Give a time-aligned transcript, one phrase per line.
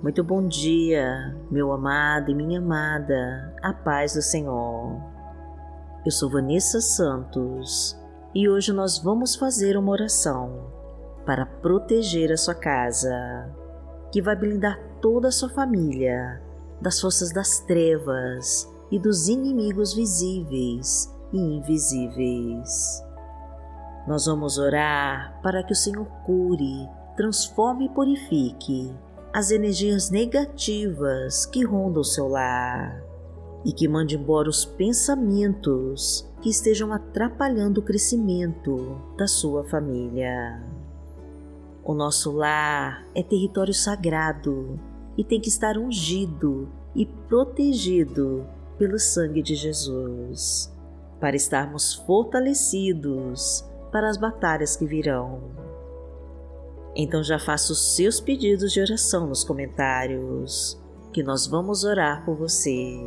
[0.00, 4.96] Muito bom dia, meu amado e minha amada, a paz do Senhor.
[6.06, 7.98] Eu sou Vanessa Santos
[8.32, 10.70] e hoje nós vamos fazer uma oração
[11.26, 13.52] para proteger a sua casa,
[14.12, 16.40] que vai blindar toda a sua família
[16.80, 23.02] das forças das trevas e dos inimigos visíveis e invisíveis.
[24.06, 28.94] Nós vamos orar para que o Senhor cure, transforme e purifique
[29.38, 33.00] as energias negativas que rondam o seu lar
[33.64, 40.60] e que mande embora os pensamentos que estejam atrapalhando o crescimento da sua família.
[41.84, 44.76] O nosso lar é território sagrado
[45.16, 48.44] e tem que estar ungido e protegido
[48.76, 50.76] pelo sangue de Jesus,
[51.20, 55.67] para estarmos fortalecidos para as batalhas que virão.
[57.00, 60.76] Então já faça os seus pedidos de oração nos comentários,
[61.12, 62.98] que nós vamos orar por você.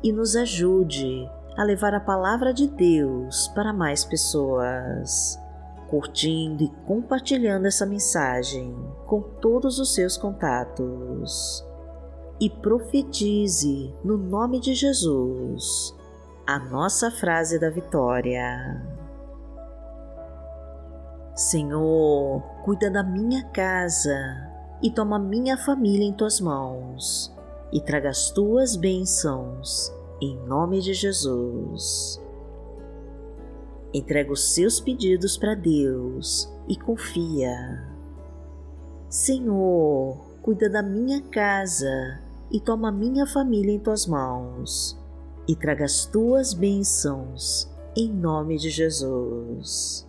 [0.00, 5.36] E nos ajude a levar a palavra de Deus para mais pessoas,
[5.90, 8.72] curtindo e compartilhando essa mensagem
[9.06, 11.66] com todos os seus contatos.
[12.40, 15.92] E profetize no nome de Jesus
[16.46, 18.97] a nossa frase da vitória.
[21.38, 24.50] Senhor, cuida da minha casa
[24.82, 27.32] e toma minha família em tuas mãos
[27.72, 32.20] e traga as tuas bênçãos, em nome de Jesus.
[33.94, 37.86] Entrega os seus pedidos para Deus e confia.
[39.08, 45.00] Senhor, cuida da minha casa e toma minha família em tuas mãos
[45.46, 50.07] e traga as tuas bênçãos, em nome de Jesus.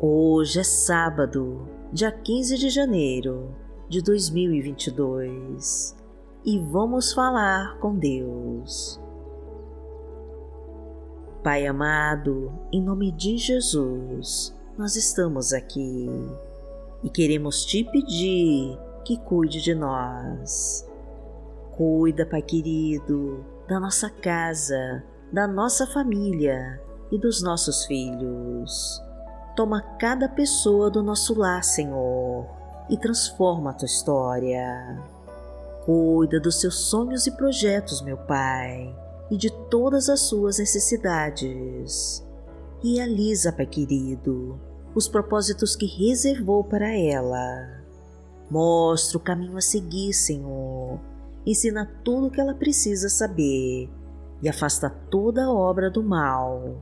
[0.00, 3.52] Hoje é sábado, dia 15 de janeiro
[3.88, 5.96] de 2022
[6.44, 9.00] e vamos falar com Deus.
[11.42, 16.06] Pai amado, em nome de Jesus, nós estamos aqui
[17.02, 20.88] e queremos te pedir que cuide de nós.
[21.72, 26.80] Cuida, Pai querido, da nossa casa, da nossa família
[27.10, 29.07] e dos nossos filhos
[29.58, 32.46] Toma cada pessoa do nosso lar, Senhor,
[32.88, 35.02] e transforma a tua história.
[35.84, 38.94] Cuida dos seus sonhos e projetos, meu Pai,
[39.28, 42.24] e de todas as suas necessidades.
[42.80, 44.60] Realiza, Pai querido,
[44.94, 47.82] os propósitos que reservou para ela.
[48.48, 51.00] Mostra o caminho a seguir, Senhor.
[51.44, 53.90] Ensina tudo o que ela precisa saber
[54.40, 56.76] e afasta toda obra do mal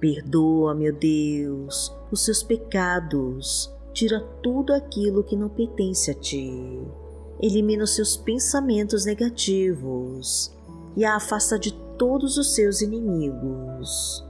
[0.00, 6.82] Perdoa, meu Deus, os seus pecados, tira tudo aquilo que não pertence a ti.
[7.38, 10.50] Elimina os seus pensamentos negativos
[10.96, 14.26] e a afasta de todos os seus inimigos.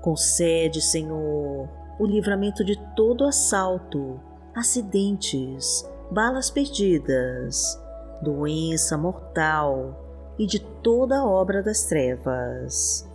[0.00, 1.68] Concede, Senhor,
[1.98, 4.18] o livramento de todo assalto,
[4.54, 7.78] acidentes, balas perdidas,
[8.22, 13.06] doença mortal e de toda obra das trevas.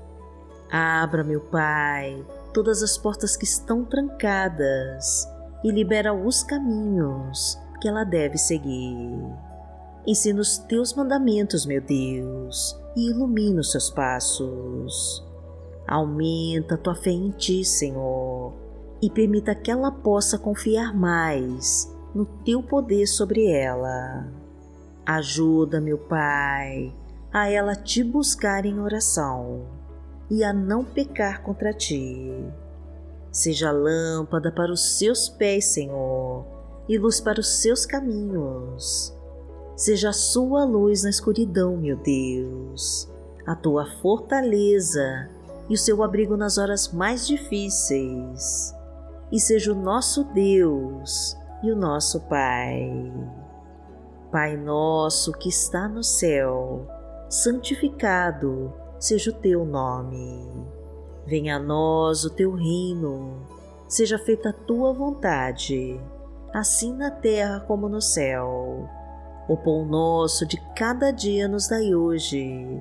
[0.72, 5.28] Abra, meu Pai, todas as portas que estão trancadas
[5.66, 9.20] e libera os caminhos que ela deve seguir.
[10.08, 15.22] Ensina os teus mandamentos, meu Deus, e ilumina os seus passos.
[15.86, 18.54] Aumenta a tua fé em ti, Senhor,
[19.02, 24.26] e permita que ela possa confiar mais no teu poder sobre ela.
[25.06, 26.96] Ajuda, meu Pai,
[27.34, 29.81] a ela te buscar em oração
[30.32, 32.32] e a não pecar contra ti.
[33.30, 36.46] Seja lâmpada para os seus pés, Senhor,
[36.88, 39.14] e luz para os seus caminhos.
[39.76, 43.12] Seja a sua luz na escuridão, meu Deus,
[43.46, 45.30] a tua fortaleza
[45.70, 48.74] e o seu abrigo nas horas mais difíceis.
[49.34, 53.12] E seja o nosso Deus e o nosso Pai.
[54.32, 56.88] Pai nosso que está no céu,
[57.30, 60.48] santificado seja o teu nome.
[61.26, 63.36] Venha a nós o teu reino,
[63.88, 66.00] seja feita a tua vontade,
[66.54, 68.88] assim na terra como no céu.
[69.50, 72.80] O pão nosso de cada dia nos dai hoje.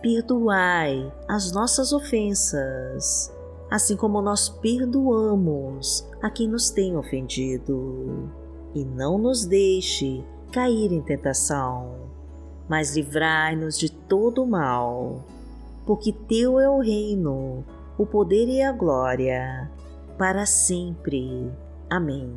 [0.00, 3.30] Perdoai as nossas ofensas,
[3.70, 8.30] assim como nós perdoamos a quem nos tem ofendido.
[8.74, 12.08] E não nos deixe cair em tentação,
[12.66, 15.22] mas livrai-nos de todo o mal
[15.86, 17.64] porque Teu é o reino,
[17.98, 19.70] o poder e a glória,
[20.16, 21.50] para sempre.
[21.88, 22.32] Amém.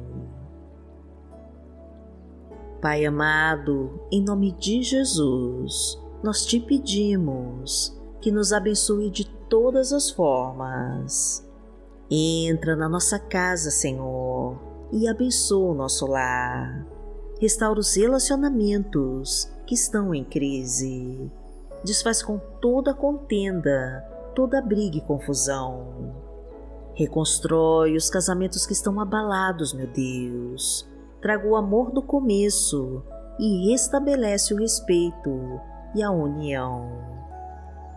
[2.81, 10.09] Pai amado, em nome de Jesus, nós te pedimos que nos abençoe de todas as
[10.09, 11.47] formas.
[12.09, 14.57] Entra na nossa casa, Senhor,
[14.91, 16.85] e abençoa o nosso lar.
[17.39, 21.31] Restaura os relacionamentos que estão em crise.
[21.83, 24.03] Desfaz com toda contenda,
[24.35, 26.23] toda briga e confusão
[26.95, 30.87] Reconstrói os casamentos que estão abalados, meu Deus.
[31.21, 33.01] Traga o amor do começo
[33.39, 35.59] e restabelece o respeito
[35.95, 36.91] e a união.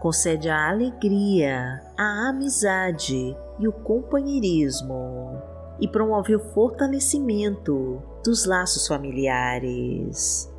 [0.01, 5.43] Concede a alegria, a amizade e o companheirismo
[5.79, 10.51] e promove o fortalecimento dos laços familiares.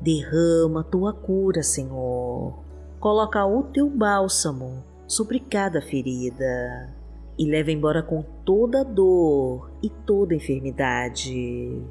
[0.00, 2.61] Derrama tua cura, Senhor.
[3.02, 6.94] Coloca o teu bálsamo sobre cada ferida
[7.36, 11.84] e leva embora com toda dor e toda enfermidade.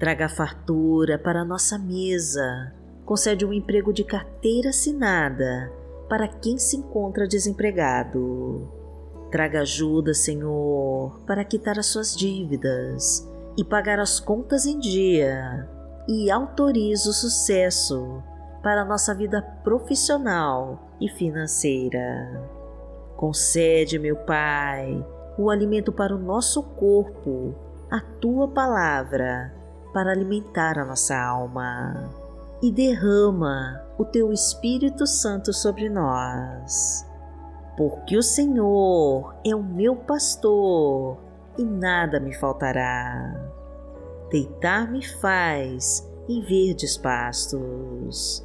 [0.00, 2.74] Traga fartura para a nossa mesa,
[3.04, 5.72] concede um emprego de carteira assinada
[6.08, 8.68] para quem se encontra desempregado.
[9.30, 15.70] Traga ajuda, Senhor, para quitar as suas dívidas e pagar as contas em dia,
[16.08, 18.24] e autorize o sucesso
[18.66, 22.50] para nossa vida profissional e financeira.
[23.16, 25.06] Concede, meu Pai,
[25.38, 27.54] o alimento para o nosso corpo,
[27.88, 29.54] a tua palavra,
[29.92, 32.10] para alimentar a nossa alma.
[32.60, 37.06] E derrama o teu Espírito Santo sobre nós.
[37.76, 41.18] Porque o Senhor é o meu pastor
[41.56, 43.32] e nada me faltará.
[44.28, 48.44] Deitar-me faz em verdes pastos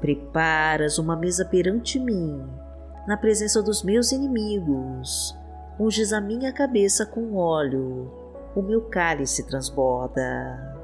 [0.00, 2.44] Preparas uma mesa perante mim,
[3.06, 5.36] na presença dos meus inimigos.
[5.78, 8.10] Unges a minha cabeça com óleo,
[8.54, 10.74] o meu cálice transborda.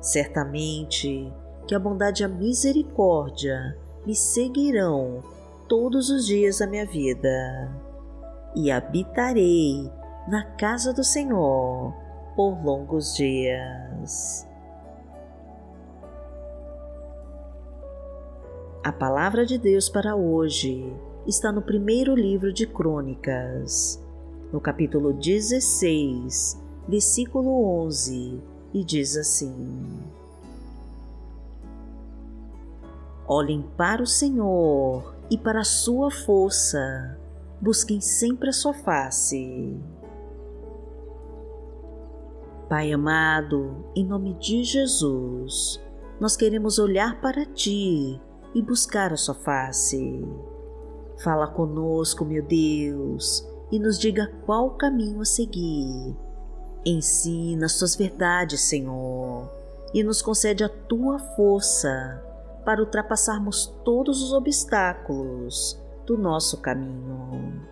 [0.00, 1.32] Certamente
[1.66, 3.76] que a bondade e a misericórdia
[4.06, 5.22] me seguirão
[5.68, 7.70] todos os dias da minha vida,
[8.54, 9.90] e habitarei
[10.28, 11.94] na casa do Senhor
[12.36, 14.46] por longos dias.
[18.84, 20.94] A palavra de Deus para hoje
[21.26, 23.98] está no primeiro livro de Crônicas,
[24.52, 28.42] no capítulo 16, versículo 11,
[28.74, 29.88] e diz assim:
[33.26, 37.18] Olhem para o Senhor e para a sua força,
[37.58, 39.80] busquem sempre a sua face.
[42.68, 45.82] Pai amado, em nome de Jesus,
[46.20, 48.20] nós queremos olhar para Ti
[48.54, 50.24] e buscar a sua face.
[51.22, 56.16] Fala conosco, meu Deus, e nos diga qual caminho a seguir.
[56.84, 59.50] Ensina as tuas verdades, Senhor,
[59.92, 62.22] e nos concede a tua força
[62.64, 67.62] para ultrapassarmos todos os obstáculos do nosso caminho.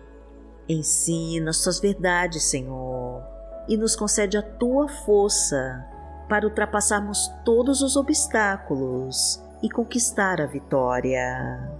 [0.67, 3.21] Ensina as tuas verdades, Senhor,
[3.67, 5.85] e nos concede a tua força
[6.29, 11.71] para ultrapassarmos todos os obstáculos e conquistar a vitória.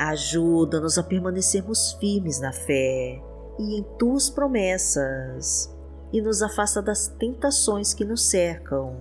[0.00, 3.22] Ajuda-nos a permanecermos firmes na fé
[3.56, 5.72] e em tuas promessas,
[6.12, 8.96] e nos afasta das tentações que nos cercam.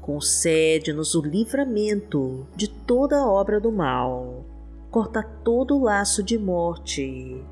[0.00, 4.44] Concede-nos o livramento de toda obra do mal,
[4.90, 7.42] corta todo o laço de morte,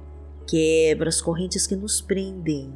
[0.46, 2.72] quebra as correntes que nos prendem,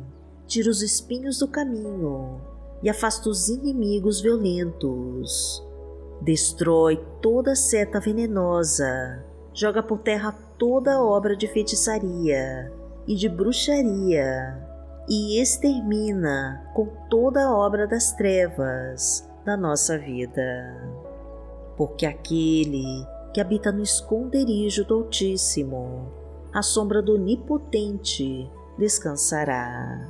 [0.47, 2.40] tira os espinhos do caminho
[2.83, 5.65] e afasta os inimigos violentos
[6.20, 12.73] Destrói toda seta venenosa, joga por terra toda obra de feitiçaria
[13.06, 14.58] e de bruxaria,
[15.08, 20.90] e extermina com toda a obra das trevas da nossa vida.
[21.76, 26.11] Porque aquele que habita no esconderijo do Altíssimo,
[26.52, 30.08] à sombra do Onipotente, descansará.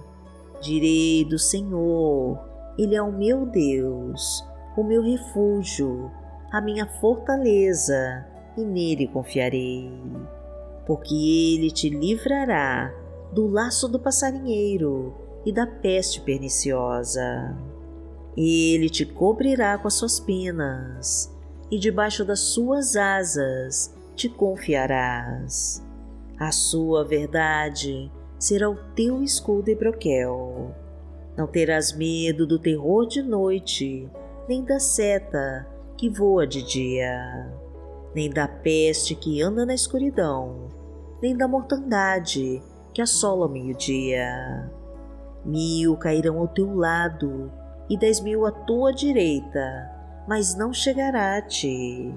[0.62, 2.38] Direi do Senhor,
[2.78, 4.42] Ele é o meu Deus
[4.76, 6.10] o meu refúgio,
[6.52, 9.90] a minha fortaleza, e nele confiarei.
[10.86, 12.92] Porque ele te livrará
[13.32, 15.14] do laço do passarinheiro
[15.44, 17.56] e da peste perniciosa.
[18.36, 21.34] Ele te cobrirá com as suas penas,
[21.70, 25.84] e debaixo das suas asas te confiarás.
[26.38, 30.74] A sua verdade será o teu escudo e broquel.
[31.36, 34.08] Não terás medo do terror de noite,
[34.48, 37.52] nem da seta que voa de dia,
[38.14, 40.68] nem da peste que anda na escuridão,
[41.20, 42.62] nem da mortandade
[42.92, 44.70] que assola o meio-dia.
[45.44, 47.50] Mil cairão ao teu lado
[47.88, 49.90] e dez mil à tua direita,
[50.28, 52.14] mas não chegará a ti.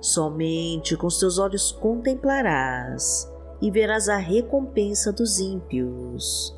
[0.00, 6.56] Somente com os teus olhos contemplarás e verás a recompensa dos ímpios.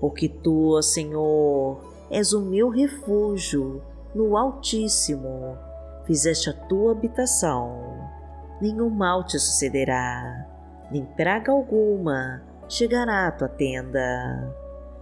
[0.00, 1.80] Porque tu, Senhor,
[2.10, 3.80] és o meu refúgio
[4.14, 5.58] no Altíssimo,
[6.04, 8.08] fizeste a tua habitação.
[8.60, 10.46] Nenhum mal te sucederá,
[10.90, 14.54] nem praga alguma chegará à tua tenda,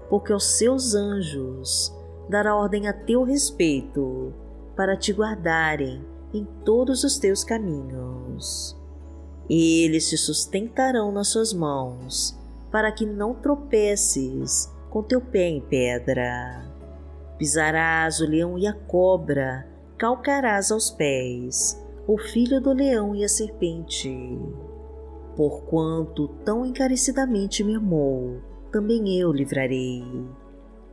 [0.09, 1.95] porque aos seus anjos
[2.29, 4.33] dará ordem a teu respeito
[4.77, 8.77] para te guardarem em todos os teus caminhos.
[9.49, 12.39] Eles te sustentarão nas suas mãos,
[12.71, 16.72] para que não tropeces com teu pé em pedra.
[17.43, 19.67] Pisarás o leão e a cobra,
[19.99, 24.39] calcarás aos pés o filho do leão e a serpente.
[25.35, 28.37] Porquanto tão encarecidamente me amou,
[28.71, 30.05] também eu livrarei.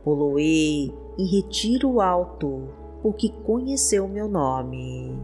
[0.02, 2.68] Poloei em retiro alto,
[3.00, 5.16] porque conheceu meu nome.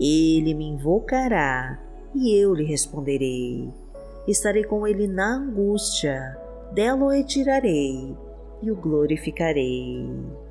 [0.00, 1.78] Ele me invocará
[2.14, 3.70] e eu lhe responderei.
[4.26, 6.34] Estarei com ele na angústia,
[6.72, 8.16] dela o retirarei
[8.62, 10.45] e o glorificarei.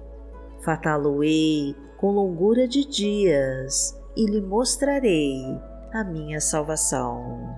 [0.66, 5.62] Fataloei com longura de dias e lhe mostrarei
[5.94, 7.56] a minha salvação.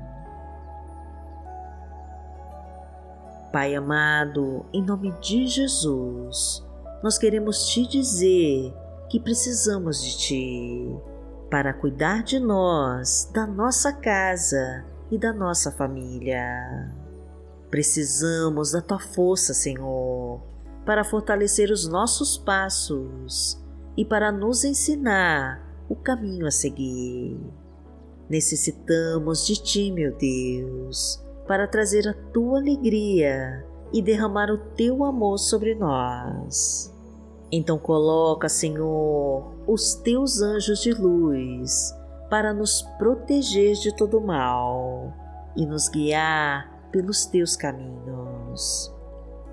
[3.51, 6.61] Pai amado, em nome de Jesus,
[7.01, 8.73] nós queremos te dizer
[9.09, 10.95] que precisamos de ti
[11.49, 16.91] para cuidar de nós, da nossa casa e da nossa família.
[17.69, 20.41] Precisamos da tua força, Senhor,
[20.87, 23.61] para fortalecer os nossos passos
[23.97, 27.37] e para nos ensinar o caminho a seguir.
[28.29, 35.37] Necessitamos de ti, meu Deus, para trazer a tua alegria e derramar o teu amor
[35.39, 36.93] sobre nós.
[37.51, 41.93] Então coloca, Senhor, os teus anjos de luz
[42.29, 45.13] para nos proteger de todo mal
[45.53, 48.95] e nos guiar pelos teus caminhos.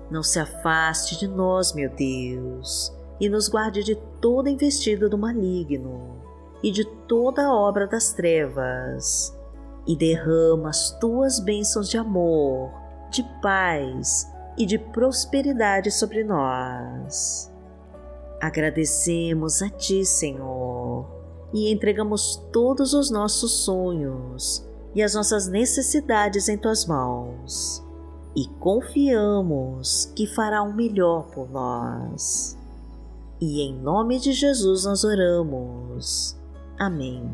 [0.09, 6.15] Não se afaste de nós, meu Deus, e nos guarde de toda investida do maligno
[6.63, 9.37] e de toda obra das trevas,
[9.85, 12.71] e derrama as tuas bênçãos de amor,
[13.11, 17.51] de paz e de prosperidade sobre nós.
[18.41, 21.05] Agradecemos a Ti, Senhor,
[21.53, 27.84] e entregamos todos os nossos sonhos e as nossas necessidades em Tuas mãos,
[28.35, 32.57] e confiamos que fará o melhor por nós.
[33.39, 36.37] E em nome de Jesus nós oramos.
[36.77, 37.29] Amém.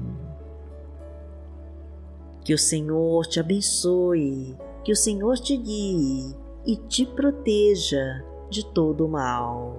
[2.44, 9.06] Que o Senhor te abençoe, que o Senhor te guie e te proteja de todo
[9.06, 9.78] o mal.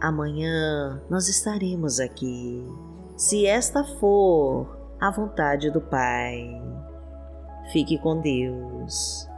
[0.00, 2.64] Amanhã nós estaremos aqui,
[3.16, 6.50] se esta for a vontade do Pai.
[7.72, 9.29] Fique com Deus.